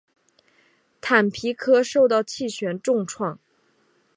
[0.99, 3.37] 坦皮科受到气旋重创。